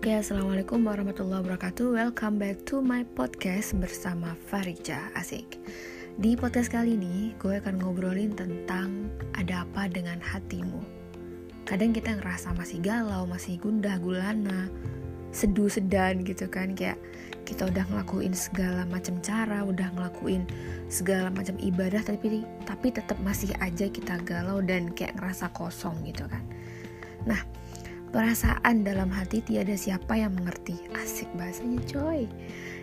[0.00, 1.92] Oke, Assalamualaikum warahmatullahi wabarakatuh.
[1.92, 4.96] Welcome back to my podcast bersama Farija.
[5.12, 5.60] Asik.
[6.16, 10.80] Di podcast kali ini, gue akan ngobrolin tentang ada apa dengan hatimu.
[11.68, 14.72] Kadang kita ngerasa masih galau, masih gundah, gulana
[15.36, 16.72] Seduh, sedan gitu kan.
[16.72, 16.96] Kayak
[17.44, 20.48] kita udah ngelakuin segala macam cara Udah ngelakuin
[20.88, 26.24] segala macam ibadah Tapi, tapi tetap masih aja kita galau dan kayak ngerasa kosong gitu
[26.24, 26.40] kan.
[27.28, 27.59] Nah,
[28.10, 30.74] Perasaan dalam hati tiada siapa yang mengerti.
[30.98, 32.26] Asik bahasanya coy.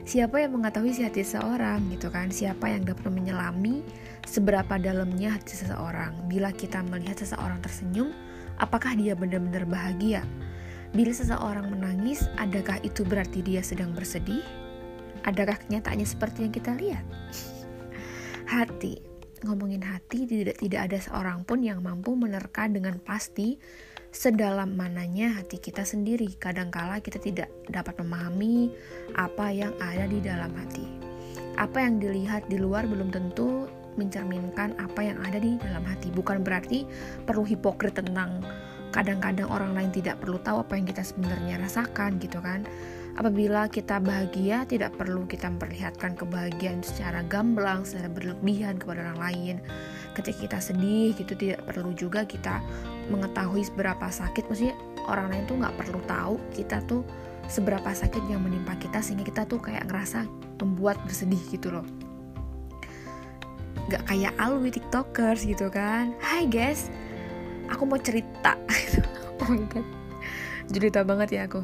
[0.07, 2.31] Siapa yang mengetahui si hati seseorang gitu kan?
[2.31, 3.83] Siapa yang dapat menyelami
[4.23, 6.15] seberapa dalamnya hati seseorang?
[6.31, 8.15] Bila kita melihat seseorang tersenyum,
[8.55, 10.23] apakah dia benar-benar bahagia?
[10.95, 14.47] Bila seseorang menangis, adakah itu berarti dia sedang bersedih?
[15.27, 17.03] Adakah kenyataannya seperti yang kita lihat?
[18.55, 19.03] Hati,
[19.43, 23.59] ngomongin hati tidak tidak ada seorang pun yang mampu menerka dengan pasti
[24.17, 26.33] sedalam mananya hati kita sendiri.
[26.41, 28.73] Kadangkala kita tidak dapat memahami
[29.13, 30.89] apa yang ada di dalam hati.
[31.61, 36.09] Apa yang dilihat di luar belum tentu mencerminkan apa yang ada di dalam hati.
[36.09, 36.89] Bukan berarti
[37.29, 38.41] perlu hipokrit tentang
[38.89, 42.65] kadang-kadang orang lain tidak perlu tahu apa yang kita sebenarnya rasakan gitu kan.
[43.17, 49.55] Apabila kita bahagia, tidak perlu kita memperlihatkan kebahagiaan secara gamblang, secara berlebihan kepada orang lain.
[50.13, 52.61] Ketika kita sedih, gitu tidak perlu juga kita
[53.07, 54.47] mengetahui seberapa sakit.
[54.47, 54.75] Maksudnya
[55.07, 57.01] orang lain tuh nggak perlu tahu kita tuh
[57.47, 60.27] seberapa sakit yang menimpa kita sehingga kita tuh kayak ngerasa
[60.59, 61.85] membuat bersedih gitu loh.
[63.87, 66.11] Gak kayak alwi tiktokers gitu kan.
[66.19, 66.91] Hai guys,
[67.71, 68.59] aku mau cerita.
[69.41, 69.87] oh my god,
[70.67, 71.63] cerita banget ya aku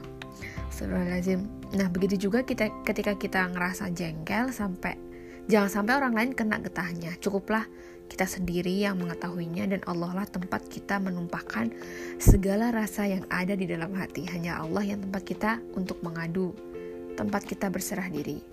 [0.84, 1.42] Astagfirullahaladzim.
[1.80, 5.00] Nah begitu juga kita ketika kita ngerasa jengkel sampai
[5.48, 7.16] jangan sampai orang lain kena getahnya.
[7.24, 7.64] Cukuplah
[8.10, 11.74] kita sendiri yang mengetahuinya dan Allah lah tempat kita menumpahkan
[12.22, 14.28] segala rasa yang ada di dalam hati.
[14.30, 16.54] Hanya Allah yang tempat kita untuk mengadu,
[17.18, 18.44] tempat kita berserah diri.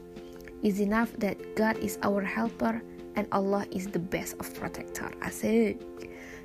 [0.60, 2.84] Is enough that God is our helper
[3.16, 5.08] and Allah is the best of protector.
[5.24, 5.80] Asik.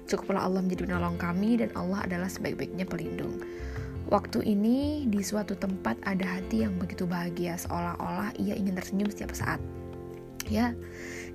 [0.06, 3.42] Cukuplah Allah menjadi penolong kami dan Allah adalah sebaik-baiknya pelindung.
[4.06, 9.34] Waktu ini di suatu tempat ada hati yang begitu bahagia seolah-olah ia ingin tersenyum setiap
[9.34, 9.58] saat.
[10.46, 10.78] Ya,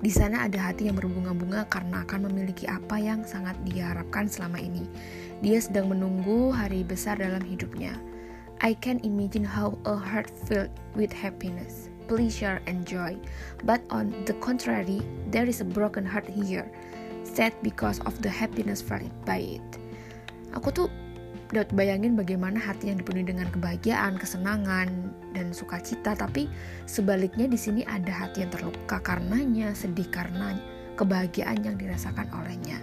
[0.01, 4.89] di sana ada hati yang berbunga-bunga karena akan memiliki apa yang sangat diharapkan selama ini.
[5.45, 7.93] Dia sedang menunggu hari besar dalam hidupnya.
[8.65, 13.17] I can imagine how a heart filled with happiness, pleasure, and joy.
[13.65, 16.69] But on the contrary, there is a broken heart here,
[17.21, 19.69] sad because of the happiness felt by it.
[20.53, 20.89] Aku tuh
[21.51, 24.87] dapat bayangin bagaimana hati yang dipenuhi dengan kebahagiaan, kesenangan,
[25.35, 26.47] dan sukacita, tapi
[26.87, 30.55] sebaliknya di sini ada hati yang terluka karenanya, sedih karena
[30.95, 32.79] kebahagiaan yang dirasakan olehnya.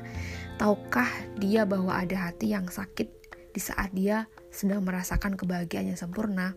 [0.60, 1.08] Tahukah
[1.40, 3.08] dia bahwa ada hati yang sakit
[3.56, 6.52] di saat dia sedang merasakan kebahagiaan yang sempurna?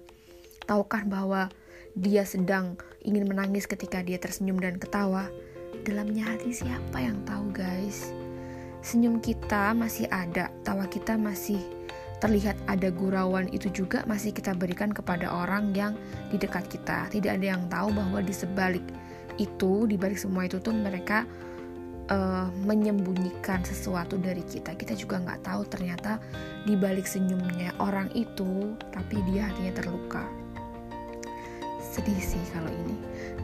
[0.68, 1.48] Tahukah bahwa
[1.96, 5.32] dia sedang ingin menangis ketika dia tersenyum dan ketawa?
[5.88, 8.12] Dalamnya hati siapa yang tahu, guys?
[8.82, 11.62] Senyum kita masih ada, tawa kita masih
[12.22, 15.98] terlihat ada gurauan itu juga masih kita berikan kepada orang yang
[16.30, 17.10] di dekat kita.
[17.10, 18.86] Tidak ada yang tahu bahwa di sebalik
[19.42, 21.26] itu, di balik semua itu tuh mereka
[22.14, 24.78] uh, menyembunyikan sesuatu dari kita.
[24.78, 26.22] Kita juga nggak tahu ternyata
[26.70, 30.24] di balik senyumnya orang itu, tapi dia hatinya terluka.
[31.82, 32.96] Sedih sih kalau ini.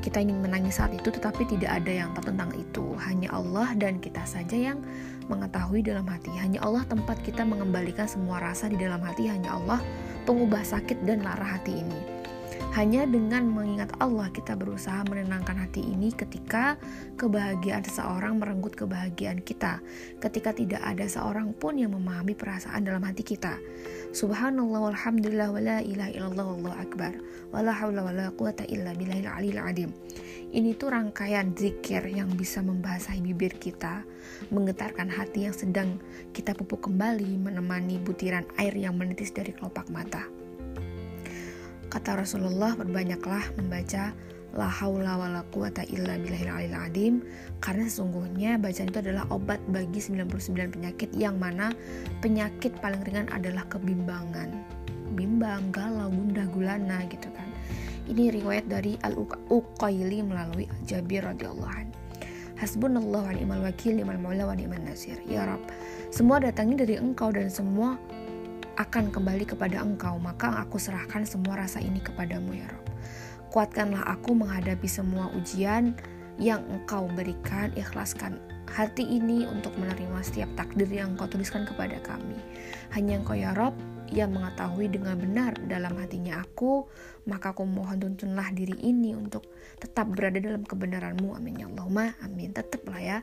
[0.06, 2.96] Kita ingin menangis saat itu, tetapi tidak ada yang tahu tentang itu.
[3.02, 4.80] Hanya Allah dan kita saja yang
[5.28, 6.32] mengetahui dalam hati.
[6.40, 9.28] Hanya Allah tempat kita mengembalikan semua rasa di dalam hati.
[9.28, 9.80] Hanya Allah
[10.28, 12.00] pengubah sakit dan lara hati ini.
[12.78, 16.78] Hanya dengan mengingat Allah kita berusaha menenangkan hati ini ketika
[17.18, 19.82] kebahagiaan seseorang merenggut kebahagiaan kita.
[20.22, 23.58] Ketika tidak ada seorang pun yang memahami perasaan dalam hati kita.
[24.14, 27.18] Subhanallah walhamdulillah wala ilaha illallah akbar.
[27.50, 29.90] Wala wala quwata illa billahil adim.
[30.54, 34.06] Ini tuh rangkaian zikir yang bisa membasahi bibir kita,
[34.54, 35.98] menggetarkan hati yang sedang
[36.30, 40.37] kita pupuk kembali, menemani butiran air yang menitis dari kelopak mata.
[41.88, 44.12] Kata Rasulullah, berbanyaklah membaca
[44.56, 47.14] la haula wala quwata illa billahil alil adim
[47.62, 51.76] karena sesungguhnya bacaan itu adalah obat bagi 99 penyakit yang mana
[52.24, 54.50] penyakit paling ringan adalah kebimbangan
[55.14, 57.48] bimbang, galau, gundah gulana gitu kan
[58.08, 61.92] ini riwayat dari Al-Uqaili melalui Jabir radhiyallahu an.
[62.56, 65.20] Hasbunallah wa ni'mal wakil ni'mal maula wa ni'mal nasir.
[65.28, 65.62] Ya Rab,
[66.10, 68.00] semua datangnya dari Engkau dan semua
[68.78, 72.86] akan kembali kepada Engkau, maka aku serahkan semua rasa ini kepadamu ya Rab.
[73.50, 75.98] Kuatkanlah aku menghadapi semua ujian
[76.38, 78.38] yang Engkau berikan, ikhlaskan
[78.70, 82.38] hati ini untuk menerima setiap takdir yang Engkau tuliskan kepada kami.
[82.94, 83.74] Hanya Engkau ya Rob
[84.08, 86.88] ia mengetahui dengan benar dalam hatinya aku,
[87.28, 89.44] maka aku mohon tuntunlah diri ini untuk
[89.84, 91.36] tetap berada dalam kebenaranmu.
[91.36, 92.56] Amin ya Allahumma, amin.
[92.56, 93.18] Tetap lah ya.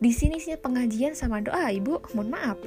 [0.00, 2.16] Di sini sih pengajian sama doa, Ibu.
[2.16, 2.58] Mohon maaf.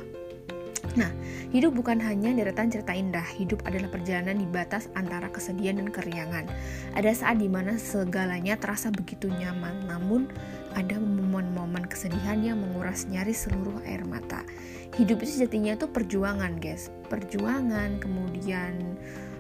[0.93, 1.09] Nah,
[1.49, 3.25] hidup bukan hanya deretan cerita indah.
[3.25, 6.45] Hidup adalah perjalanan di batas antara kesedihan dan keriangan.
[6.93, 10.29] Ada saat di mana segalanya terasa begitu nyaman, namun
[10.77, 14.45] ada momen-momen kesedihan yang menguras nyaris seluruh air mata.
[14.93, 16.93] Hidup itu sejatinya itu perjuangan, guys.
[17.09, 18.93] Perjuangan, kemudian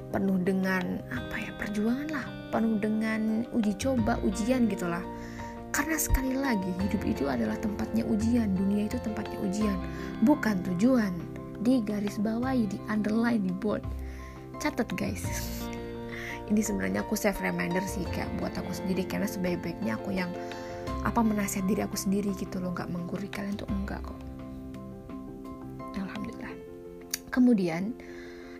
[0.09, 1.53] penuh dengan apa ya?
[1.61, 5.05] Perjuangan lah, penuh dengan uji coba, ujian gitulah.
[5.73, 9.77] Karena sekali lagi hidup itu adalah tempatnya ujian, dunia itu tempatnya ujian,
[10.21, 11.32] bukan tujuan
[11.63, 13.81] di garis bawahi di underline di board
[14.59, 15.23] catat guys.
[16.51, 20.27] Ini sebenarnya aku save reminder sih kayak buat aku sendiri karena sebaik-baiknya aku yang
[21.07, 22.75] apa menasihat diri aku sendiri gitu loh.
[22.75, 24.19] Nggak menggurui kalian tuh enggak kok.
[25.95, 26.53] Alhamdulillah.
[27.31, 27.95] Kemudian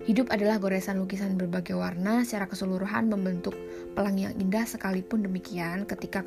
[0.07, 3.55] hidup adalah goresan lukisan berbagai warna secara keseluruhan membentuk
[3.95, 5.83] pelangi yang indah sekalipun demikian.
[5.83, 6.23] Ketika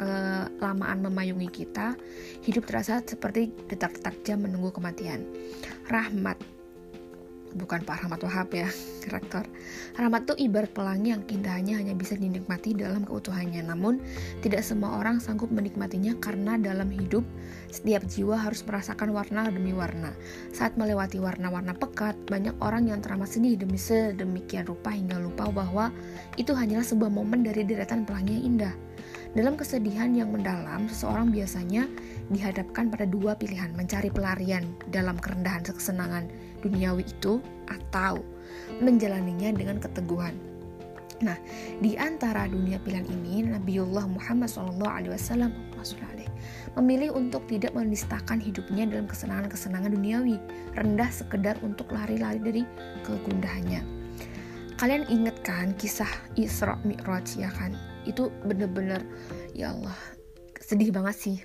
[0.61, 1.97] kelamaan memayungi kita
[2.45, 5.25] hidup terasa seperti detak-detak jam menunggu kematian.
[5.89, 6.56] Rahmat
[7.57, 8.69] bukan Pak Rahmat Wahab ya,
[9.15, 9.49] rektor.
[9.97, 13.65] Rahmat itu ibarat pelangi yang indahnya hanya bisa dinikmati dalam keutuhannya.
[13.65, 13.99] Namun,
[14.45, 17.25] tidak semua orang sanggup menikmatinya karena dalam hidup,
[17.73, 20.13] setiap jiwa harus merasakan warna demi warna.
[20.53, 25.89] Saat melewati warna-warna pekat, banyak orang yang teramat sedih demi sedemikian rupa hingga lupa bahwa
[26.37, 28.75] itu hanyalah sebuah momen dari deretan pelangi yang indah.
[29.37, 31.85] Dalam kesedihan yang mendalam, seseorang biasanya
[32.33, 36.25] dihadapkan pada dua pilihan, mencari pelarian dalam kerendahan kesenangan
[36.67, 37.39] duniawi itu
[37.71, 38.23] atau
[38.83, 40.35] menjalaninya dengan keteguhan.
[41.25, 41.39] Nah,
[41.81, 45.49] di antara dunia pilihan ini, Nabiullah Muhammad SAW
[46.77, 50.37] memilih untuk tidak menistakan hidupnya dalam kesenangan-kesenangan duniawi,
[50.77, 52.63] rendah sekedar untuk lari-lari dari
[53.09, 53.81] kegundahannya.
[54.77, 57.73] Kalian inget kan kisah Isra Mi'raj ya kan?
[58.07, 59.03] itu bener-bener
[59.53, 59.99] ya Allah
[60.63, 61.37] sedih banget sih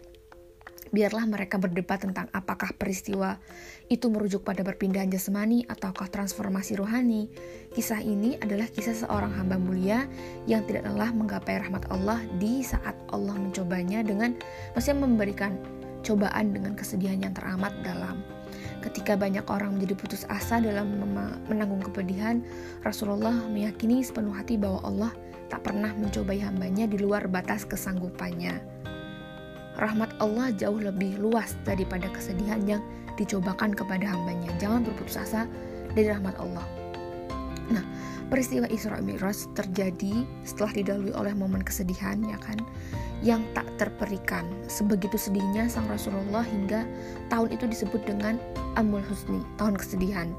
[0.91, 3.39] biarlah mereka berdebat tentang apakah peristiwa
[3.87, 7.31] itu merujuk pada perpindahan jasmani ataukah transformasi rohani.
[7.71, 10.07] Kisah ini adalah kisah seorang hamba mulia
[10.47, 14.35] yang tidak lelah menggapai rahmat Allah di saat Allah mencobanya dengan
[14.75, 15.55] maksudnya memberikan
[16.03, 18.23] cobaan dengan kesedihan yang teramat dalam.
[18.81, 20.97] Ketika banyak orang menjadi putus asa dalam
[21.45, 22.41] menanggung kepedihan,
[22.81, 25.11] Rasulullah meyakini sepenuh hati bahwa Allah
[25.53, 28.81] tak pernah mencobai hambanya di luar batas kesanggupannya.
[29.81, 32.85] Rahmat Allah jauh lebih luas daripada kesedihan yang
[33.17, 34.53] dicobakan kepada hambanya.
[34.61, 35.49] Jangan berputus asa
[35.97, 36.61] dari rahmat Allah.
[37.73, 37.81] Nah,
[38.29, 42.61] peristiwa Isra Mi'raj terjadi setelah didahului oleh momen kesedihan, ya kan,
[43.25, 44.45] yang tak terperikan.
[44.69, 46.85] Sebegitu sedihnya sang Rasulullah hingga
[47.33, 48.37] tahun itu disebut dengan
[48.77, 50.29] Amul Husni, tahun kesedihan.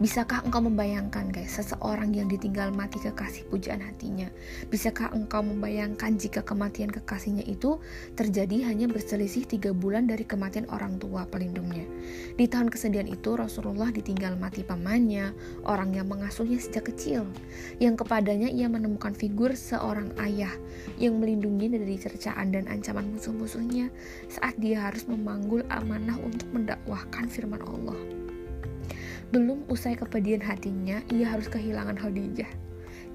[0.00, 4.32] Bisakah engkau membayangkan guys, seseorang yang ditinggal mati kekasih pujaan hatinya?
[4.72, 7.76] Bisakah engkau membayangkan jika kematian kekasihnya itu
[8.16, 11.84] terjadi hanya berselisih tiga bulan dari kematian orang tua pelindungnya?
[12.32, 15.36] Di tahun kesedihan itu Rasulullah ditinggal mati pamannya,
[15.68, 17.28] orang yang mengasuhnya sejak kecil,
[17.76, 20.56] yang kepadanya ia menemukan figur seorang ayah
[20.96, 23.92] yang melindungi dari cercaan dan ancaman musuh-musuhnya
[24.32, 28.29] saat dia harus memanggul amanah untuk mendakwahkan firman Allah.
[29.30, 32.50] Belum usai kepedihan hatinya, ia harus kehilangan Khadijah,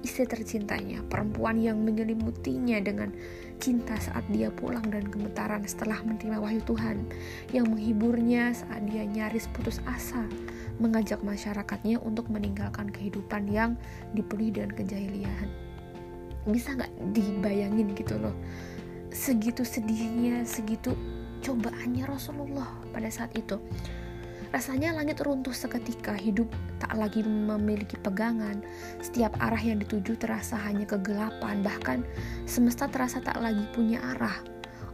[0.00, 3.12] istri tercintanya, perempuan yang menyelimutinya dengan
[3.60, 7.04] cinta saat dia pulang dan gemetaran setelah menerima wahyu Tuhan,
[7.52, 10.24] yang menghiburnya saat dia nyaris putus asa,
[10.80, 13.76] mengajak masyarakatnya untuk meninggalkan kehidupan yang
[14.16, 15.48] dipenuhi dengan kejahilian.
[16.48, 18.32] Bisa nggak dibayangin gitu loh,
[19.12, 20.96] segitu sedihnya, segitu
[21.44, 23.60] cobaannya Rasulullah pada saat itu
[24.54, 26.46] Rasanya langit runtuh seketika, hidup
[26.78, 28.62] tak lagi memiliki pegangan.
[29.02, 31.98] Setiap arah yang dituju terasa hanya kegelapan, bahkan
[32.46, 34.38] semesta terasa tak lagi punya arah.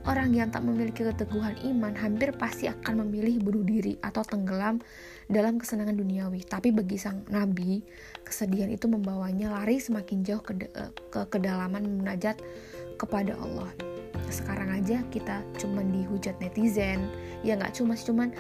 [0.03, 4.83] Orang yang tak memiliki keteguhan iman hampir pasti akan memilih bunuh diri atau tenggelam
[5.31, 6.43] dalam kesenangan duniawi.
[6.43, 7.87] Tapi bagi sang nabi,
[8.27, 10.59] kesedihan itu membawanya lari semakin jauh ke,
[11.07, 12.43] ke kedalaman munajat
[12.99, 13.71] kepada Allah.
[14.27, 17.07] Sekarang aja kita cuman dihujat netizen,
[17.47, 18.35] ya nggak cuma cuman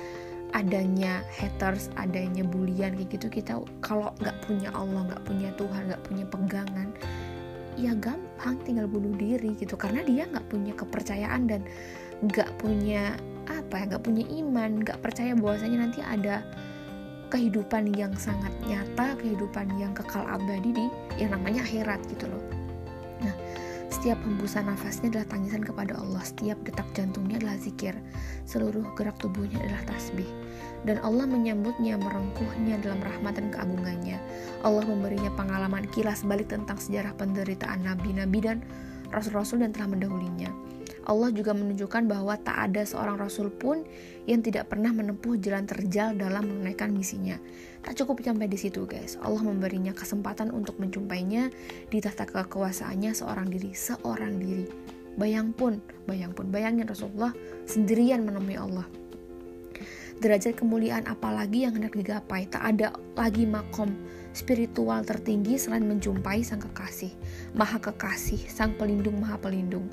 [0.53, 6.03] adanya haters, adanya bulian kayak gitu kita kalau nggak punya Allah, nggak punya Tuhan, nggak
[6.05, 6.89] punya pegangan,
[7.81, 11.61] ya gampang tinggal bunuh diri gitu karena dia nggak punya kepercayaan dan
[12.23, 13.17] nggak punya
[13.49, 16.45] apa ya nggak punya iman, nggak percaya bahwasanya nanti ada
[17.33, 22.62] kehidupan yang sangat nyata, kehidupan yang kekal abadi di yang namanya akhirat gitu loh.
[24.03, 26.27] Setiap hembusan nafasnya adalah tangisan kepada Allah.
[26.27, 27.95] Setiap detak jantungnya adalah zikir.
[28.51, 30.27] Seluruh gerak tubuhnya adalah tasbih.
[30.83, 34.19] Dan Allah menyambutnya, merengkuhnya dalam rahmat dan keagungannya.
[34.67, 38.67] Allah memberinya pengalaman kilas balik tentang sejarah penderitaan nabi-nabi dan
[39.15, 40.51] rasul-rasul yang telah mendahulinya.
[41.07, 43.87] Allah juga menunjukkan bahwa tak ada seorang rasul pun
[44.27, 47.39] yang tidak pernah menempuh jalan terjal dalam menunaikan misinya.
[47.83, 49.19] Tak cukup sampai di situ, guys.
[49.19, 51.51] Allah memberinya kesempatan untuk menjumpainya
[51.91, 54.67] di tahta kekuasaannya seorang diri, seorang diri.
[55.19, 57.35] Bayang pun, bayang pun, bayangin Rasulullah
[57.67, 58.87] sendirian menemui Allah.
[60.23, 63.91] Derajat kemuliaan apalagi yang hendak digapai, tak ada lagi makom
[64.33, 67.13] spiritual tertinggi selain menjumpai sang kekasih,
[67.53, 69.91] maha kekasih, sang pelindung maha pelindung.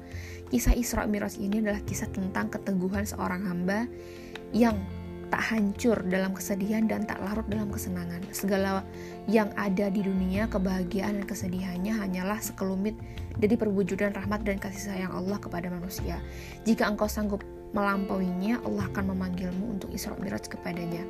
[0.53, 3.85] Kisah Isra Mi'raj ini adalah kisah tentang keteguhan seorang hamba
[4.53, 4.77] yang
[5.29, 8.21] tak hancur dalam kesedihan dan tak larut dalam kesenangan.
[8.33, 8.81] Segala
[9.29, 12.97] yang ada di dunia, kebahagiaan dan kesedihannya hanyalah sekelumit
[13.37, 16.17] dari perwujudan rahmat dan kasih sayang Allah kepada manusia.
[16.65, 21.05] Jika engkau sanggup melampauinya, Allah akan memanggilmu untuk Isra Mi'raj kepadanya.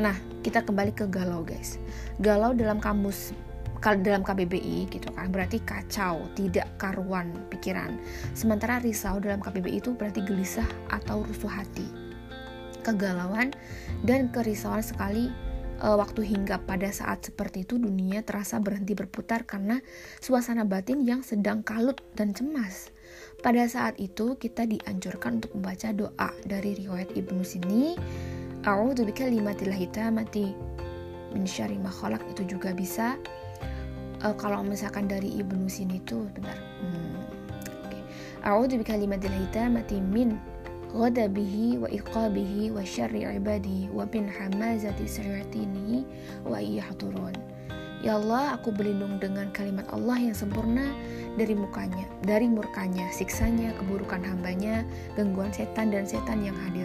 [0.00, 1.76] Nah, kita kembali ke galau, guys.
[2.18, 3.36] Galau dalam kamus
[3.84, 8.00] dalam KBBI gitu kan berarti kacau tidak karuan pikiran
[8.32, 11.84] sementara risau dalam KBBI itu berarti gelisah atau rusuh hati
[12.84, 13.56] kegalauan
[14.04, 15.32] dan kerisauan sekali
[15.80, 19.80] e, waktu hingga pada saat seperti itu dunia terasa berhenti berputar karena
[20.20, 22.92] suasana batin yang sedang kalut dan cemas.
[23.40, 27.92] Pada saat itu kita dianjurkan untuk membaca doa dari riwayat Ibnu Sini.
[28.64, 30.46] A'udzu bikalimatillahi hitamati
[31.36, 31.92] min syarri ma
[32.30, 33.20] itu juga bisa
[34.24, 36.56] uh, kalau misalkan dari Ibnu Sini itu bentar.
[36.80, 37.20] Hmm,
[37.84, 38.00] okay.
[38.48, 40.40] A'udzu bikalimatil hitamati min
[42.86, 46.06] syarri ibadihi wa bin hamazati syayatinihi
[46.46, 47.34] wa iyahdurun
[48.04, 50.92] Ya Allah, aku berlindung dengan kalimat Allah yang sempurna
[51.40, 54.84] dari mukanya, dari murkanya, siksanya, keburukan hambanya,
[55.16, 56.84] gangguan setan dan setan yang hadir.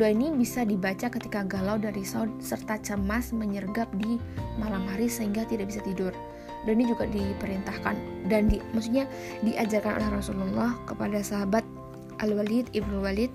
[0.00, 4.16] Doa ini bisa dibaca ketika galau dari risau serta cemas menyergap di
[4.56, 6.16] malam hari sehingga tidak bisa tidur
[6.64, 7.96] dan ini juga diperintahkan
[8.32, 9.04] dan di maksudnya
[9.44, 11.83] diajarkan oleh Rasulullah kepada sahabat
[12.22, 13.32] Al Walid ibnu Walid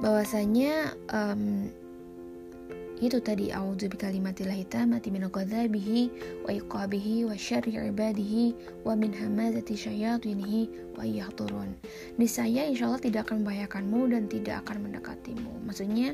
[0.00, 1.68] bahwasanya um,
[3.00, 6.00] itu tadi a'udzu bikalimatillahi tammati min ghadabihi
[6.44, 8.52] wa iqabihi wa syarri ibadihi
[8.84, 11.72] wa min hamazati syayatinihi wa yahdurun.
[12.20, 15.48] Niscaya insyaallah tidak akan membahayakanmu dan tidak akan mendekatimu.
[15.64, 16.12] Maksudnya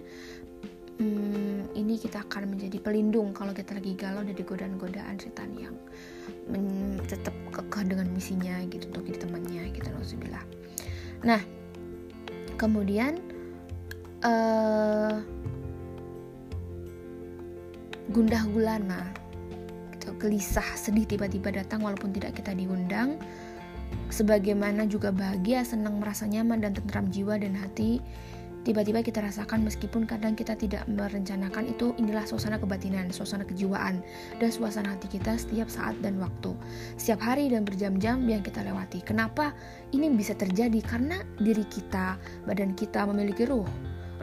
[1.02, 5.74] hmm, ini kita akan menjadi pelindung kalau kita lagi galau dari godaan-godaan setan yang
[7.10, 10.46] tetap kekeh dengan misinya gitu untuk jadi temannya gitu Alhamdulillah.
[11.26, 11.42] Nah
[12.54, 13.18] kemudian
[14.22, 15.18] uh,
[18.14, 19.10] gundah gulana.
[19.92, 23.18] Gitu, gelisah sedih tiba-tiba datang walaupun tidak kita diundang.
[24.10, 28.02] Sebagaimana juga bahagia senang merasa nyaman dan tentram jiwa dan hati
[28.66, 34.02] tiba-tiba kita rasakan meskipun kadang kita tidak merencanakan itu inilah suasana kebatinan, suasana kejiwaan
[34.42, 36.50] dan suasana hati kita setiap saat dan waktu.
[36.98, 39.06] Setiap hari dan berjam-jam yang kita lewati.
[39.06, 39.54] Kenapa
[39.94, 40.82] ini bisa terjadi?
[40.82, 43.70] Karena diri kita, badan kita memiliki ruh.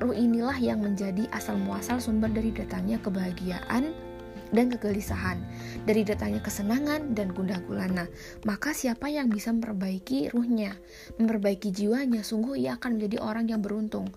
[0.03, 4.12] Ruh inilah yang menjadi asal muasal sumber dari datangnya kebahagiaan
[4.53, 5.41] dan kegelisahan,
[5.83, 8.05] dari datangnya kesenangan dan gundah gulana.
[8.45, 10.77] Maka siapa yang bisa memperbaiki ruhnya,
[11.19, 14.07] memperbaiki jiwanya, sungguh ia akan menjadi orang yang beruntung.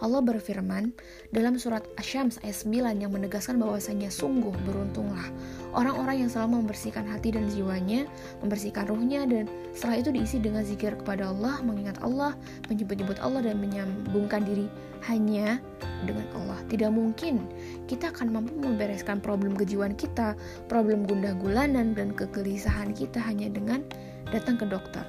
[0.00, 0.96] Allah berfirman
[1.28, 5.28] dalam surat Asyams ayat 9 yang menegaskan bahwasanya sungguh beruntunglah
[5.76, 8.08] orang-orang yang selalu membersihkan hati dan jiwanya,
[8.40, 9.44] membersihkan ruhnya dan
[9.76, 12.32] setelah itu diisi dengan zikir kepada Allah, mengingat Allah,
[12.72, 14.66] menyebut-nyebut Allah dan menyambungkan diri
[15.04, 15.60] hanya
[16.08, 16.58] dengan Allah.
[16.72, 17.44] Tidak mungkin
[17.90, 20.38] kita akan mampu membereskan problem kejiwaan kita,
[20.70, 23.82] problem gundah gulanan dan kegelisahan kita hanya dengan
[24.30, 25.02] datang ke dokter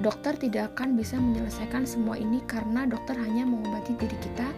[0.00, 4.48] dokter tidak akan bisa menyelesaikan semua ini karena dokter hanya mengobati diri kita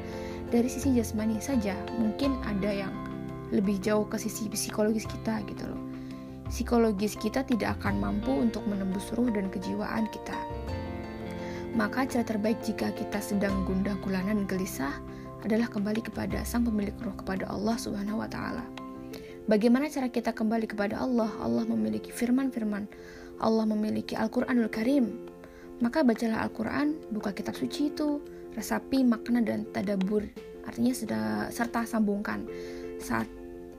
[0.55, 1.75] dari sisi jasmani saja.
[1.99, 2.95] Mungkin ada yang
[3.51, 5.83] lebih jauh ke sisi psikologis kita gitu loh.
[6.47, 10.39] Psikologis kita tidak akan mampu untuk menembus ruh dan kejiwaan kita.
[11.73, 14.93] Maka cara terbaik jika kita sedang gundah gulana gelisah
[15.43, 18.65] adalah kembali kepada sang pemilik ruh kepada Allah Subhanahu wa taala.
[19.51, 21.31] Bagaimana cara kita kembali kepada Allah?
[21.43, 22.87] Allah memiliki firman-firman.
[23.43, 25.33] Allah memiliki Al-Qur'anul Karim
[25.83, 28.23] maka bacalah Al-Quran, buka kitab suci itu,
[28.55, 30.23] resapi makna dan tadabur.
[30.63, 32.47] Artinya sudah serta sambungkan
[33.03, 33.27] saat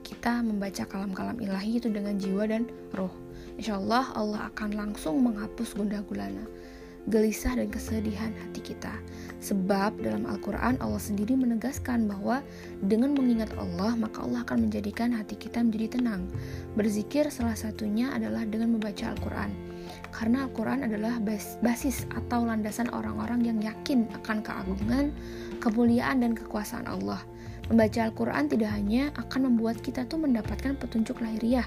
[0.04, 3.08] kita membaca kalam-kalam ilahi itu dengan jiwa dan roh.
[3.56, 6.44] Insya Allah Allah akan langsung menghapus gundah gulana,
[7.08, 8.92] gelisah dan kesedihan hati kita.
[9.44, 12.40] Sebab dalam Al-Quran Allah sendiri menegaskan bahwa
[12.80, 16.24] dengan mengingat Allah maka Allah akan menjadikan hati kita menjadi tenang.
[16.72, 19.52] Berzikir salah satunya adalah dengan membaca Al-Quran.
[20.14, 21.18] karena Al-Quran adalah
[21.60, 25.10] basis atau landasan orang-orang yang yakin akan keagungan,
[25.58, 27.20] kemuliaan, dan kekuasaan Allah.
[27.72, 31.64] Membaca Al-Quran tidak hanya akan membuat kita tuh mendapatkan petunjuk lahiriah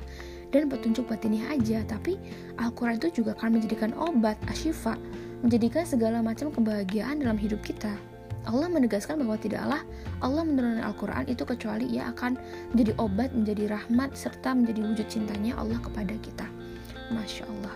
[0.54, 2.16] dan petunjuk batiniah aja, tapi
[2.62, 4.96] Al-Quran itu juga akan menjadikan obat, asyifa,
[5.42, 7.94] menjadikan segala macam kebahagiaan dalam hidup kita.
[8.48, 9.84] Allah menegaskan bahwa tidaklah
[10.24, 12.40] Allah menurunkan Al-Quran itu kecuali ia akan
[12.72, 16.48] menjadi obat, menjadi rahmat, serta menjadi wujud cintanya Allah kepada kita.
[17.12, 17.76] Masya Allah.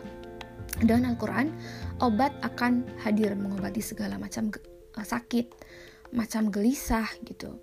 [0.82, 1.52] Dan Al-Quran,
[2.00, 4.50] obat akan hadir mengobati segala macam
[4.96, 5.52] eh, sakit,
[6.16, 7.60] macam gelisah gitu.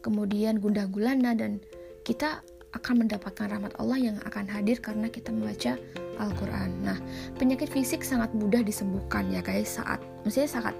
[0.00, 1.60] Kemudian gundah gulana dan
[2.02, 2.40] kita
[2.72, 5.80] akan mendapatkan rahmat Allah yang akan hadir karena kita membaca
[6.18, 6.70] Al-Quran.
[6.82, 6.98] Nah,
[7.36, 10.76] penyakit fisik sangat mudah disembuhkan ya guys saat, maksudnya saat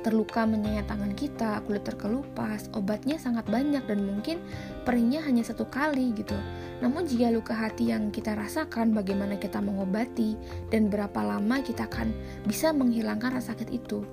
[0.00, 4.38] terluka menyayat tangan kita, kulit terkelupas, obatnya sangat banyak dan mungkin
[4.86, 6.36] perihnya hanya satu kali gitu.
[6.78, 10.38] Namun jika luka hati yang kita rasakan, bagaimana kita mengobati
[10.70, 12.14] dan berapa lama kita akan
[12.46, 14.06] bisa menghilangkan rasa sakit itu.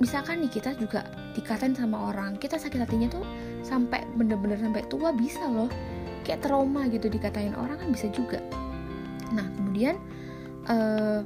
[0.00, 1.04] Misalkan nih kita juga
[1.36, 3.24] dikatain sama orang, kita sakit hatinya tuh
[3.60, 5.68] sampai bener-bener sampai tua bisa loh.
[6.24, 8.40] Kayak trauma gitu dikatain orang kan bisa juga.
[9.32, 9.96] Nah kemudian
[10.66, 11.22] uh,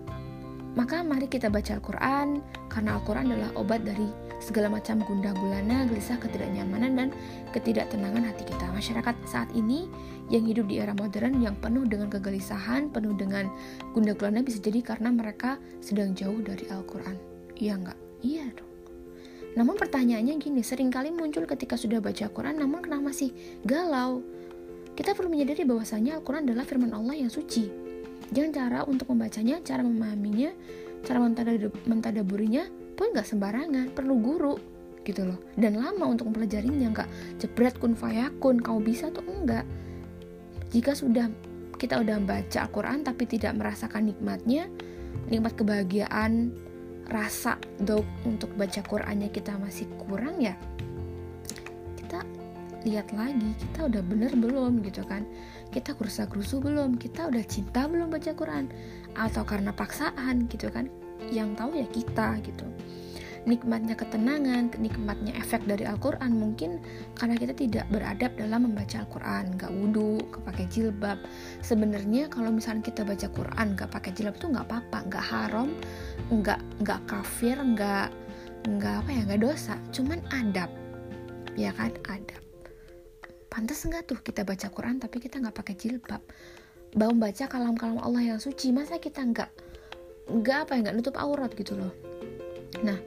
[0.74, 4.10] maka mari kita baca Al-Quran, karena Al-Quran adalah obat dari
[4.42, 7.08] segala macam gundah gulana, gelisah, ketidaknyamanan, dan
[7.54, 8.66] ketidaktenangan hati kita.
[8.74, 9.86] Masyarakat saat ini
[10.34, 13.46] yang hidup di era modern yang penuh dengan kegelisahan, penuh dengan
[13.94, 17.14] gundah gulana bisa jadi karena mereka sedang jauh dari Al-Quran.
[17.54, 17.98] Iya nggak?
[18.26, 18.72] Iya dong.
[19.54, 23.30] Namun pertanyaannya gini, sering kali muncul ketika sudah baca Al-Quran, namun kenapa masih
[23.62, 24.26] galau?
[24.98, 27.83] Kita perlu menyadari bahwasanya Al-Quran adalah firman Allah yang suci
[28.32, 30.54] Jangan cara untuk membacanya, cara memahaminya,
[31.04, 31.20] cara
[31.84, 32.64] mentadaburinya
[32.96, 34.56] pun nggak sembarangan, perlu guru
[35.04, 35.36] gitu loh.
[35.58, 37.08] Dan lama untuk mempelajarinya, nggak
[37.42, 39.68] jebret kun fayakun, kau bisa tuh enggak.
[40.72, 41.28] Jika sudah
[41.76, 44.70] kita udah baca Al-Quran tapi tidak merasakan nikmatnya,
[45.28, 46.54] nikmat kebahagiaan,
[47.12, 50.56] rasa dok untuk baca Qurannya kita masih kurang ya,
[52.00, 52.24] kita
[52.84, 55.24] lihat lagi kita udah bener belum gitu kan
[55.74, 56.94] kita kursa kerusu belum?
[56.94, 58.70] Kita udah cinta belum baca Quran?
[59.18, 60.86] Atau karena paksaan gitu kan?
[61.34, 62.62] Yang tahu ya kita gitu.
[63.44, 66.80] Nikmatnya ketenangan, nikmatnya efek dari Al-Quran mungkin
[67.12, 71.18] karena kita tidak beradab dalam membaca Al-Quran, nggak wudhu, nggak pakai jilbab.
[71.60, 75.68] Sebenarnya kalau misalnya kita baca Quran nggak pakai jilbab itu nggak apa-apa, nggak haram,
[76.32, 78.08] nggak nggak kafir, nggak
[78.64, 80.72] nggak apa ya nggak dosa, cuman adab,
[81.52, 81.92] ya kan?
[82.08, 82.43] Adab
[83.54, 86.18] pantas nggak tuh kita baca Quran tapi kita nggak pakai jilbab?
[86.98, 89.50] Bau baca kalam-kalam Allah yang suci masa kita nggak
[90.26, 91.94] nggak apa ya nggak nutup aurat gitu loh.
[92.82, 92.98] Nah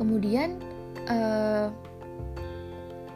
[0.00, 0.56] kemudian
[1.04, 1.68] uh,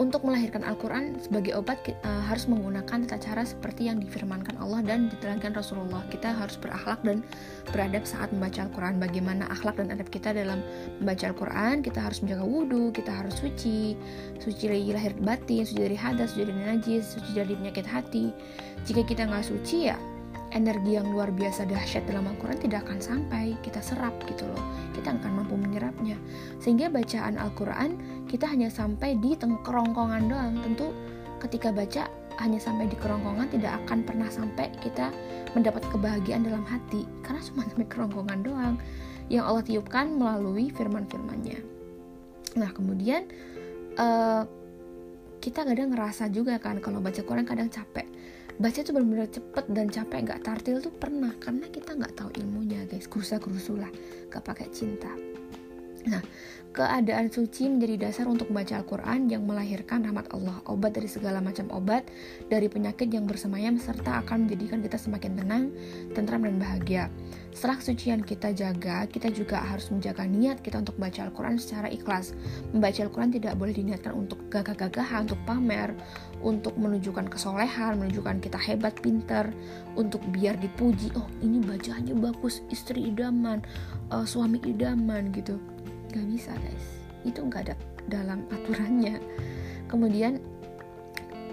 [0.02, 5.12] untuk melahirkan Al-Quran sebagai obat uh, harus menggunakan tata cara seperti yang difirmankan Allah dan
[5.12, 6.02] diterangkan Rasulullah.
[6.10, 7.22] Kita harus berakhlak dan
[7.70, 8.98] beradab saat membaca Al-Quran.
[8.98, 10.62] Bagaimana akhlak dan adab kita dalam
[10.98, 11.74] membaca Al-Quran?
[11.84, 13.94] Kita harus menjaga wudhu, kita harus suci,
[14.42, 18.30] suci dari lahir batin, suci dari hadas, suci dari najis, suci dari penyakit hati.
[18.86, 19.98] Jika kita nggak suci ya
[20.52, 23.56] energi yang luar biasa dahsyat dalam Al-Quran tidak akan sampai.
[23.64, 24.60] Kita serap gitu loh.
[24.92, 26.18] Kita akan mampu menyerapnya.
[26.60, 27.96] Sehingga bacaan Al-Quran
[28.28, 30.60] kita hanya sampai di kerongkongan doang.
[30.60, 30.92] Tentu
[31.40, 32.10] ketika baca
[32.42, 35.14] hanya sampai di kerongkongan tidak akan pernah sampai kita
[35.54, 37.08] mendapat kebahagiaan dalam hati.
[37.24, 38.74] Karena cuma sampai kerongkongan doang
[39.32, 41.58] yang Allah tiupkan melalui firman-firmannya.
[42.60, 43.26] Nah kemudian
[43.96, 44.44] uh,
[45.40, 48.08] kita kadang ngerasa juga kan kalau baca Quran kadang capek
[48.60, 52.86] baca tuh benar-benar cepet dan capek nggak tartil tuh pernah karena kita nggak tahu ilmunya
[52.86, 53.10] guys.
[53.10, 53.90] Kurusa kurusu lah
[54.30, 55.10] gak pakai cinta.
[56.06, 56.22] Nah
[56.74, 60.58] keadaan suci menjadi dasar untuk membaca Al-Quran yang melahirkan rahmat Allah.
[60.66, 62.10] Obat dari segala macam obat
[62.50, 65.64] dari penyakit yang bersemayam serta akan menjadikan kita semakin tenang
[66.18, 67.06] tentram dan bahagia.
[67.54, 72.34] Setelah kesucian kita jaga, kita juga harus menjaga niat kita untuk baca Al-Quran secara ikhlas.
[72.74, 75.94] Membaca Al-Quran tidak boleh diniatkan untuk gagah-gagahan, untuk pamer,
[76.44, 79.48] untuk menunjukkan kesolehan, menunjukkan kita hebat, pinter,
[79.96, 81.08] untuk biar dipuji.
[81.16, 83.64] Oh, ini bacaannya bagus, istri idaman,
[84.12, 85.56] uh, suami idaman gitu.
[86.12, 86.86] Gak bisa guys,
[87.24, 87.74] itu gak ada
[88.06, 89.18] dalam aturannya.
[89.88, 90.38] Kemudian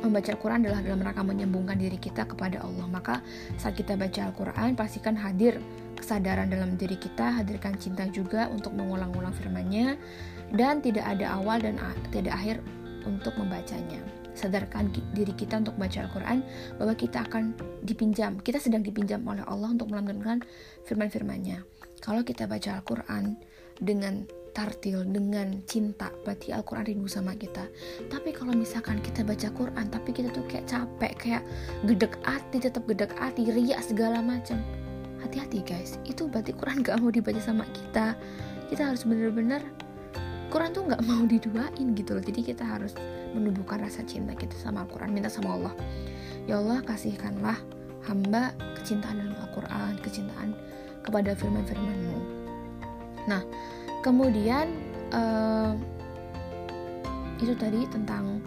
[0.04, 2.86] membaca Al-Quran adalah dalam rangka menyambungkan diri kita kepada Allah.
[2.92, 3.24] Maka
[3.56, 5.62] saat kita baca Al-Quran, pastikan hadir
[5.96, 9.96] kesadaran dalam diri kita, hadirkan cinta juga untuk mengulang-ulang firman-Nya
[10.52, 11.80] dan tidak ada awal dan
[12.12, 12.58] tidak akhir
[13.06, 14.21] untuk membacanya.
[14.32, 16.40] Sadarkan diri kita untuk baca Al-Quran
[16.80, 20.42] bahwa kita akan dipinjam, kita sedang dipinjam oleh Allah untuk melanggengkan
[20.88, 21.62] firman-firmannya.
[22.00, 23.36] Kalau kita baca Al-Quran
[23.82, 27.68] dengan tartil dengan cinta berarti Al-Quran rindu sama kita.
[28.12, 31.44] Tapi kalau misalkan kita baca Quran tapi kita tuh kayak capek kayak
[31.88, 34.60] gedek hati tetap gedek hati riak segala macam.
[35.24, 35.96] Hati-hati guys.
[36.04, 38.18] Itu berarti Quran gak mau dibaca sama kita.
[38.68, 39.64] Kita harus bener-bener
[40.52, 42.24] Quran tuh nggak mau diduain gitu loh.
[42.24, 42.92] Jadi kita harus
[43.34, 45.74] menumbuhkan rasa cinta kita sama Al-Quran minta sama Allah.
[46.50, 47.58] Ya Allah kasihkanlah
[48.06, 50.50] hamba kecintaan dalam Al-Quran kecintaan
[51.06, 52.18] kepada firman-firmanmu.
[53.30, 53.42] Nah
[54.02, 54.74] kemudian
[55.14, 55.78] uh,
[57.42, 58.42] itu tadi tentang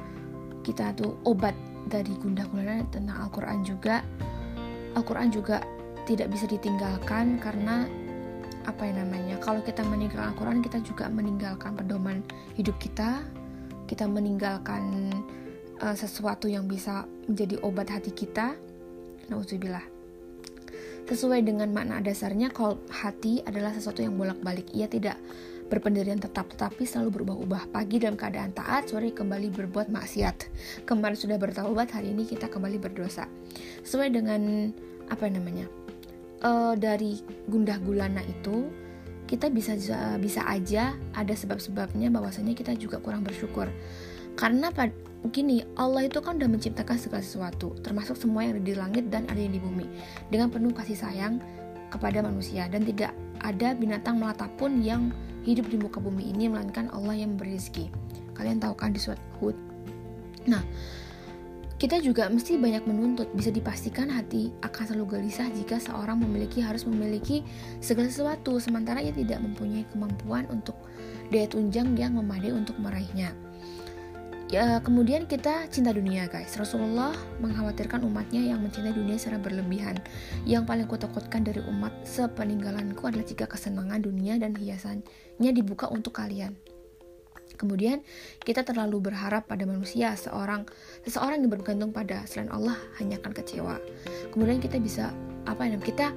[0.63, 1.55] kita tuh obat
[1.91, 4.01] dari gundah gulana tentang Al-Quran juga.
[4.95, 5.59] Al-Quran juga
[6.07, 7.89] tidak bisa ditinggalkan karena
[8.65, 12.25] apa yang namanya kalau kita meninggalkan Al-Quran kita juga meninggalkan pedoman
[12.57, 13.21] hidup kita
[13.85, 15.13] kita meninggalkan
[15.81, 18.57] uh, sesuatu yang bisa menjadi obat hati kita
[19.29, 19.85] nauzubillah.
[21.05, 24.73] Sesuai dengan makna dasarnya kalau hati adalah sesuatu yang bolak-balik.
[24.73, 25.21] Ia tidak
[25.69, 27.69] berpendirian tetap tetapi selalu berubah-ubah.
[27.73, 30.49] Pagi dalam keadaan taat sore kembali berbuat maksiat.
[30.89, 33.29] Kemarin sudah bertaubat hari ini kita kembali berdosa.
[33.85, 34.73] Sesuai dengan
[35.13, 35.69] apa namanya
[36.41, 38.73] uh, dari gundah gulana itu
[39.25, 39.77] kita bisa
[40.21, 43.69] bisa aja ada sebab-sebabnya bahwasanya kita juga kurang bersyukur.
[44.35, 44.69] Karena
[45.33, 49.25] gini Allah itu kan udah menciptakan segala sesuatu termasuk semua yang ada di langit dan
[49.31, 49.89] ada yang di bumi
[50.29, 51.41] dengan penuh kasih sayang
[51.89, 52.69] kepada manusia.
[52.69, 57.37] Dan tidak ada binatang melata pun yang hidup di muka bumi ini melainkan Allah yang
[57.37, 57.89] memberi rezeki.
[58.37, 59.57] Kalian tahu kan di surat Hud?
[60.45, 60.61] Nah
[61.75, 63.29] kita juga mesti banyak menuntut.
[63.35, 67.43] Bisa dipastikan hati akan selalu gelisah jika seorang memiliki harus memiliki
[67.83, 70.79] segala sesuatu sementara ia tidak mempunyai kemampuan untuk
[71.35, 73.35] daya tunjang yang memadai untuk meraihnya.
[74.53, 79.97] Ya, kemudian kita cinta dunia guys Rasulullah mengkhawatirkan umatnya yang mencintai dunia secara berlebihan
[80.45, 86.55] Yang paling kutakutkan dari umat sepeninggalanku adalah jika kesenangan dunia dan hiasannya dibuka untuk kalian
[87.55, 88.03] Kemudian
[88.43, 90.67] kita terlalu berharap pada manusia, seorang
[91.07, 93.77] seseorang yang bergantung pada selain Allah hanya akan kecewa.
[94.35, 95.15] Kemudian kita bisa
[95.47, 95.79] apa ya?
[95.79, 96.11] Kita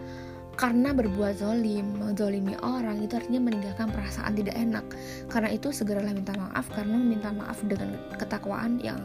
[0.58, 4.86] karena berbuat zolim, menzolimi orang itu artinya meninggalkan perasaan tidak enak.
[5.30, 8.97] Karena itu segeralah minta maaf karena meminta maaf dengan ketakwaan yang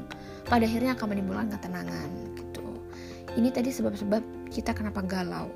[0.49, 2.09] pada akhirnya akan menimbulkan ketenangan
[2.41, 2.65] gitu.
[3.37, 5.53] Ini tadi sebab-sebab kita kenapa galau,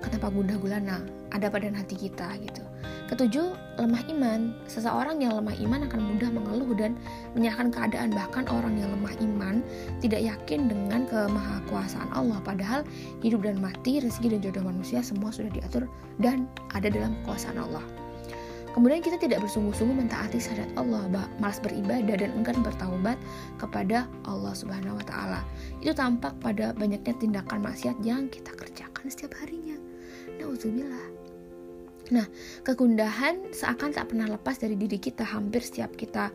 [0.00, 2.64] kenapa gundah gulana ada pada hati kita gitu.
[3.04, 4.56] Ketujuh, lemah iman.
[4.64, 6.96] Seseorang yang lemah iman akan mudah mengeluh dan
[7.36, 8.08] menyerahkan keadaan.
[8.08, 9.60] Bahkan orang yang lemah iman
[10.00, 12.40] tidak yakin dengan kemahakuasaan Allah.
[12.40, 12.80] Padahal
[13.20, 15.84] hidup dan mati, rezeki dan jodoh manusia semua sudah diatur
[16.16, 17.84] dan ada dalam kekuasaan Allah.
[18.74, 21.06] Kemudian kita tidak bersungguh-sungguh mentaati syariat Allah,
[21.38, 23.14] malas beribadah dan enggan bertaubat
[23.60, 25.40] kepada Allah Subhanahu wa taala.
[25.78, 29.78] Itu tampak pada banyaknya tindakan maksiat yang kita kerjakan setiap harinya.
[30.42, 31.23] Nauzubillah.
[32.12, 32.28] Nah,
[32.66, 35.24] kegundahan seakan tak pernah lepas dari diri kita.
[35.24, 36.28] Hampir setiap kita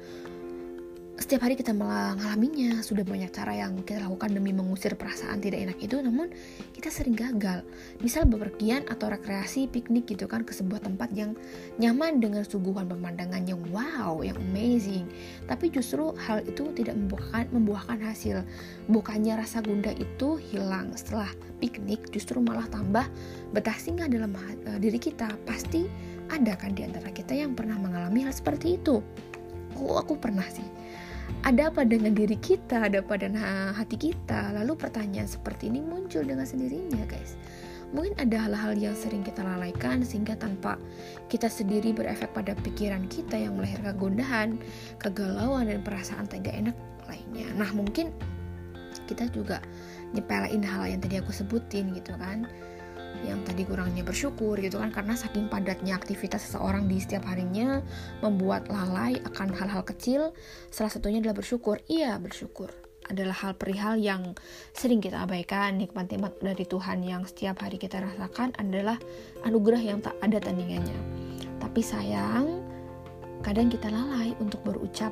[1.20, 5.78] setiap hari kita mengalaminya sudah banyak cara yang kita lakukan demi mengusir perasaan tidak enak
[5.84, 6.32] itu namun
[6.72, 7.68] kita sering gagal.
[8.00, 11.36] Misal bepergian atau rekreasi piknik gitu kan ke sebuah tempat yang
[11.76, 15.12] nyaman dengan suguhan pemandangan yang wow yang amazing.
[15.44, 18.48] Tapi justru hal itu tidak membuahkan membuahkan hasil.
[18.88, 20.96] Bukannya rasa gundah itu hilang.
[20.96, 21.28] Setelah
[21.60, 23.04] piknik justru malah tambah
[23.52, 25.28] betah singgah dalam uh, diri kita.
[25.44, 25.84] Pasti
[26.32, 29.04] ada kan di antara kita yang pernah mengalami hal seperti itu?
[29.76, 30.79] Oh aku pernah sih
[31.46, 34.54] ada apa dengan diri kita, ada apa dengan hati kita.
[34.54, 37.40] Lalu pertanyaan seperti ini muncul dengan sendirinya, guys.
[37.90, 40.78] Mungkin ada hal-hal yang sering kita lalaikan sehingga tanpa
[41.26, 44.50] kita sendiri berefek pada pikiran kita yang melahirkan gundahan,
[45.02, 46.78] kegalauan dan perasaan tidak enak
[47.10, 47.50] lainnya.
[47.58, 48.14] Nah, mungkin
[49.10, 49.58] kita juga
[50.14, 52.46] nyepelein hal yang tadi aku sebutin gitu kan
[53.28, 57.84] yang tadi kurangnya bersyukur gitu kan karena saking padatnya aktivitas seseorang di setiap harinya
[58.24, 60.32] membuat lalai akan hal-hal kecil
[60.72, 61.82] salah satunya adalah bersyukur.
[61.90, 62.72] Iya bersyukur
[63.10, 64.38] adalah hal perihal yang
[64.72, 65.82] sering kita abaikan.
[65.82, 68.96] Nikmat-nikmat dari Tuhan yang setiap hari kita rasakan adalah
[69.44, 71.00] anugerah yang tak ada tandingannya.
[71.60, 72.62] Tapi sayang
[73.42, 75.12] kadang kita lalai untuk berucap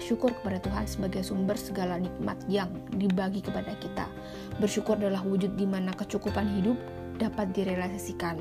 [0.00, 4.08] syukur kepada Tuhan sebagai sumber segala nikmat yang dibagi kepada kita.
[4.58, 6.76] Bersyukur adalah wujud di mana kecukupan hidup
[7.18, 8.40] dapat direalisasikan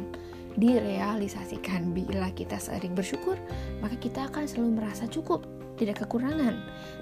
[0.60, 1.96] direalisasikan.
[1.96, 3.40] Bila kita sering bersyukur
[3.80, 5.46] maka kita akan selalu merasa cukup
[5.80, 6.56] tidak kekurangan.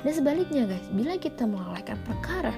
[0.06, 2.54] Dan sebaliknya guys bila kita melalaikan perkara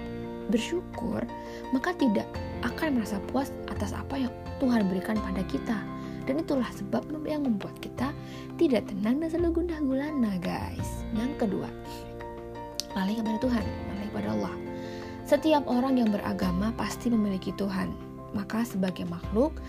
[0.51, 1.23] bersyukur
[1.71, 2.27] maka tidak
[2.65, 5.77] akan merasa puas atas apa yang Tuhan berikan pada kita.
[6.21, 8.13] Dan itulah sebab yang membuat kita
[8.61, 11.01] tidak tenang dan selalu gundah gulana guys.
[11.17, 11.69] Yang kedua
[12.91, 14.55] lalai kepada Tuhan lalai kepada Allah.
[15.23, 19.59] Setiap orang yang beragama pasti memiliki Tuhan maka sebagai makhluk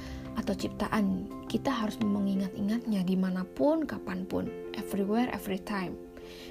[0.41, 5.93] atau ciptaan, kita harus mengingat-ingatnya di mana pun, kapan pun, everywhere, every time.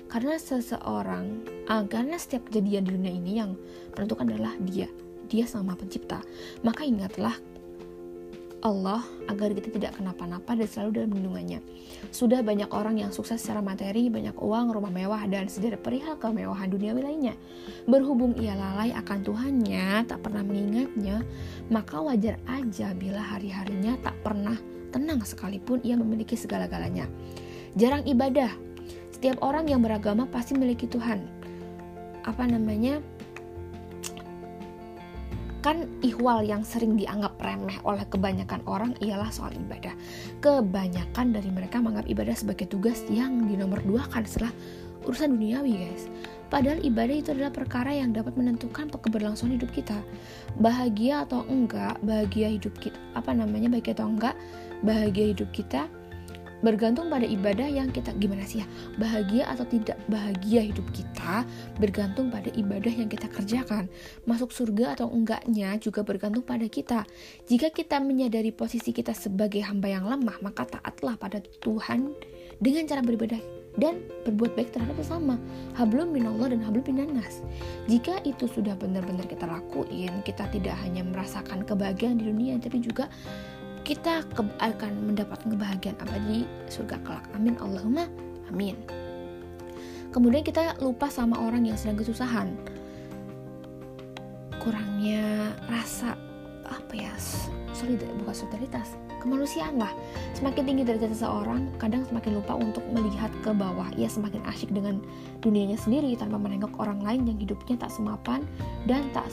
[0.06, 3.58] Karena seseorang, uh, karena setiap kejadian di dunia ini yang
[3.98, 4.86] menentukan adalah dia,
[5.32, 6.22] dia sama pencipta.
[6.62, 7.34] Maka ingatlah
[8.62, 11.60] Allah agar kita tidak kenapa-napa dan selalu dalam lindungannya.
[12.14, 16.70] Sudah banyak orang yang sukses secara materi, banyak uang, rumah mewah, dan sederet perihal kemewahan
[16.70, 17.34] dunia lainnya.
[17.90, 21.26] Berhubung ia lalai akan Tuhannya, tak pernah mengingatnya,
[21.74, 24.58] maka wajar aja bila hari-harinya tak pernah
[24.94, 27.10] tenang sekalipun ia memiliki segala-galanya.
[27.74, 28.52] Jarang ibadah.
[29.10, 31.24] Setiap orang yang beragama pasti memiliki Tuhan.
[32.22, 33.02] Apa namanya?
[35.62, 39.94] Kan ihwal yang sering dianggap remeh oleh kebanyakan orang ialah soal ibadah.
[40.42, 44.50] Kebanyakan dari mereka menganggap ibadah sebagai tugas yang dinomor dua kan setelah
[45.06, 46.10] urusan duniawi guys.
[46.52, 49.96] Padahal ibadah itu adalah perkara yang dapat menentukan keberlangsungan hidup kita.
[50.60, 54.36] Bahagia atau enggak, bahagia hidup kita, apa namanya bahagia atau enggak,
[54.84, 55.88] bahagia hidup kita
[56.62, 61.46] bergantung pada ibadah yang kita gimana sih ya bahagia atau tidak bahagia hidup kita
[61.82, 63.90] bergantung pada ibadah yang kita kerjakan.
[64.30, 67.06] Masuk surga atau enggaknya juga bergantung pada kita.
[67.50, 72.14] Jika kita menyadari posisi kita sebagai hamba yang lemah maka taatlah pada Tuhan
[72.62, 73.42] dengan cara beribadah
[73.80, 75.40] dan berbuat baik terhadap sesama.
[75.80, 77.42] Hablum minallah dan hablum minanas
[77.88, 83.08] jika itu sudah benar-benar kita lakuin kita tidak hanya merasakan kebahagiaan di dunia tapi juga
[83.92, 87.28] kita ke akan mendapatkan kebahagiaan abadi surga kelak.
[87.36, 88.08] Amin Allahumma
[88.48, 88.80] amin.
[90.16, 92.56] Kemudian kita lupa sama orang yang sedang kesusahan.
[94.64, 96.16] Kurangnya rasa
[96.64, 97.12] apa ya
[97.82, 99.90] solidar bukan solidaritas kemanusiaan lah.
[100.38, 103.90] Semakin tinggi derajat seseorang kadang semakin lupa untuk melihat ke bawah.
[103.98, 105.02] Ia semakin asyik dengan
[105.42, 108.46] dunianya sendiri tanpa menengok orang lain yang hidupnya tak semapan
[108.86, 109.30] dan tak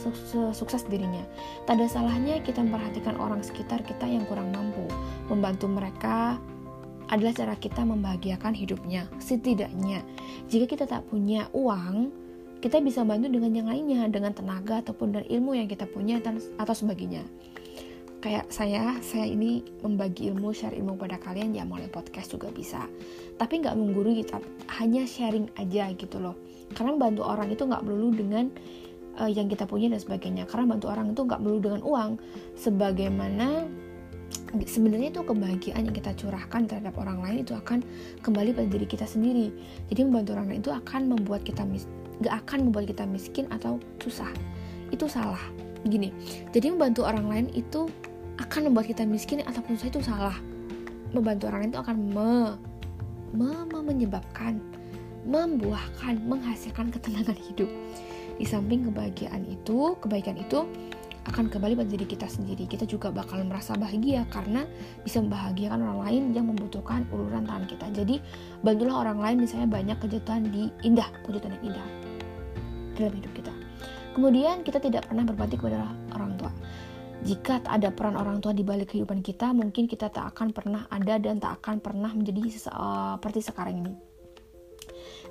[0.52, 1.24] sukses dirinya.
[1.68, 4.84] Tak ada salahnya kita memperhatikan orang sekitar kita yang kurang mampu.
[5.28, 6.36] Membantu mereka
[7.08, 9.08] adalah cara kita membahagiakan hidupnya.
[9.20, 10.04] Setidaknya
[10.52, 15.30] jika kita tak punya uang kita bisa bantu dengan yang lainnya dengan tenaga ataupun dari
[15.30, 16.18] ilmu yang kita punya
[16.58, 17.22] atau sebagainya
[18.18, 22.82] kayak saya saya ini membagi ilmu share ilmu pada kalian ya melalui podcast juga bisa.
[23.38, 24.42] Tapi nggak menggurui kita
[24.82, 26.34] hanya sharing aja gitu loh.
[26.74, 28.50] Karena membantu orang itu nggak perlu dengan
[29.22, 30.44] uh, yang kita punya dan sebagainya.
[30.50, 32.10] Karena bantu orang itu nggak perlu dengan uang.
[32.58, 33.70] Sebagaimana
[34.66, 37.86] sebenarnya itu kebahagiaan yang kita curahkan terhadap orang lain itu akan
[38.26, 39.54] kembali pada diri kita sendiri.
[39.94, 41.86] Jadi membantu orang lain itu akan membuat kita mis
[42.18, 44.28] gak akan membuat kita miskin atau susah.
[44.90, 45.40] Itu salah.
[45.86, 46.10] Gini
[46.50, 47.86] jadi membantu orang lain itu
[48.38, 50.36] akan membuat kita miskin ataupun susah itu salah.
[51.10, 52.32] Membantu orang lain itu akan me,
[53.34, 54.60] me, me menyebabkan
[55.28, 57.68] membuahkan menghasilkan ketenangan hidup.
[58.38, 60.64] Di samping kebahagiaan itu kebaikan itu
[61.28, 62.64] akan kembali pada diri kita sendiri.
[62.64, 64.64] Kita juga bakal merasa bahagia karena
[65.04, 67.86] bisa membahagiakan orang lain yang membutuhkan uluran tangan kita.
[67.92, 68.16] Jadi
[68.64, 71.88] bantulah orang lain misalnya banyak kejatuhan di indah kejutan yang indah
[72.96, 73.52] dalam hidup kita.
[74.16, 76.50] Kemudian kita tidak pernah berbakti kepada orang tua
[77.26, 80.86] jika tak ada peran orang tua di balik kehidupan kita, mungkin kita tak akan pernah
[80.90, 83.94] ada dan tak akan pernah menjadi seperti sekarang ini.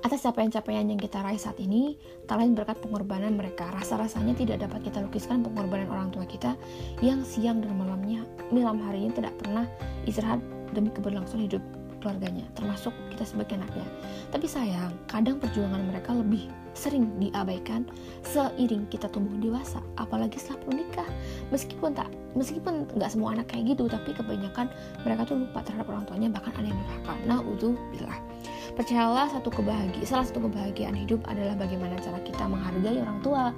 [0.05, 1.97] Atas capaian-capaian yang kita raih saat ini,
[2.29, 3.71] tak lain berkat pengorbanan mereka.
[3.73, 6.53] Rasa-rasanya tidak dapat kita lukiskan pengorbanan orang tua kita
[7.01, 8.21] yang siang dan malamnya,
[8.53, 9.65] malam harinya tidak pernah
[10.05, 10.43] istirahat
[10.75, 11.63] demi keberlangsungan hidup
[12.07, 13.83] keluarganya, termasuk kita sebagai anaknya.
[14.31, 17.83] Tapi sayang, kadang perjuangan mereka lebih sering diabaikan
[18.23, 21.09] seiring kita tumbuh dewasa, apalagi setelah menikah.
[21.51, 24.71] Meskipun tak, meskipun nggak semua anak kayak gitu, tapi kebanyakan
[25.03, 27.13] mereka tuh lupa terhadap orang tuanya, bahkan ada yang durhaka.
[27.27, 28.15] Nah, itu bila
[28.79, 33.51] percayalah satu kebahagiaan, salah satu kebahagiaan hidup adalah bagaimana cara kita menghargai orang tua,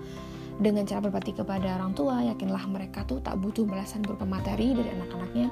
[0.60, 4.92] dengan cara berbakti kepada orang tua, yakinlah mereka tuh tak butuh balasan berupa materi dari
[4.92, 5.48] anak-anaknya,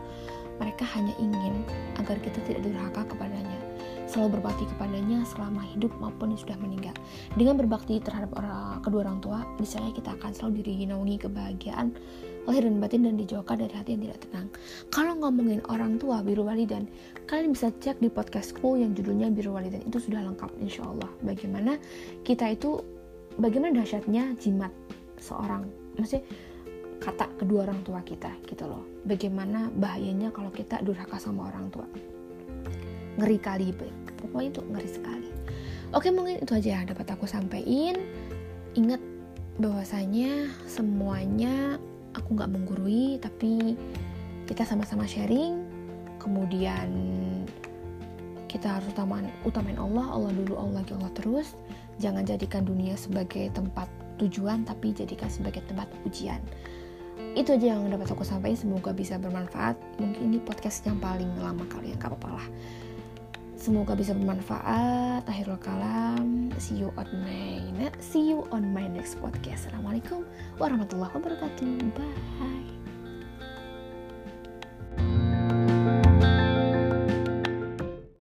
[0.57, 1.65] mereka hanya ingin
[2.01, 3.59] agar kita tidak durhaka kepadanya,
[4.09, 6.95] selalu berbakti kepadanya selama hidup maupun sudah meninggal.
[7.35, 11.93] Dengan berbakti terhadap orang, kedua orang tua, misalnya kita akan selalu dinaungi kebahagiaan
[12.47, 14.47] lahir dan batin dan dijauhkan dari hati yang tidak tenang.
[14.87, 16.87] Kalau ngomongin orang tua biru walidan,
[17.27, 21.11] kalian bisa cek di podcastku yang judulnya biru walidan itu sudah lengkap insya Allah.
[21.27, 21.75] Bagaimana
[22.23, 22.79] kita itu,
[23.35, 24.71] bagaimana dahsyatnya jimat
[25.19, 25.67] seorang,
[25.99, 26.23] maksudnya
[27.07, 28.83] kata kedua orang tua kita gitu loh.
[29.07, 31.87] Bagaimana bahayanya kalau kita durhaka sama orang tua?
[33.15, 33.71] Ngeri kali
[34.19, 35.29] pokoknya itu ngeri sekali.
[35.95, 37.95] Oke mungkin itu aja yang dapat aku sampaikan.
[38.75, 38.99] Ingat
[39.55, 41.79] bahwasanya semuanya
[42.11, 43.79] aku nggak menggurui tapi
[44.43, 45.63] kita sama-sama sharing.
[46.19, 46.91] Kemudian
[48.51, 51.55] kita harus utamain, utamain Allah Allah dulu Allah lagi Allah terus.
[52.03, 53.87] Jangan jadikan dunia sebagai tempat
[54.19, 56.43] tujuan tapi jadikan sebagai tempat ujian
[57.37, 58.57] itu aja yang dapat aku sampaikan.
[58.57, 59.77] Semoga bisa bermanfaat.
[60.01, 62.47] Mungkin ini podcast yang paling lama kali ya gak apa-apa lah.
[63.57, 65.25] Semoga bisa bermanfaat.
[65.25, 66.53] Akhirul kalam.
[66.61, 67.61] See you on my
[68.01, 69.69] see you on my next podcast.
[69.69, 70.25] Assalamualaikum
[70.61, 71.69] warahmatullahi wabarakatuh.
[71.93, 72.76] Bye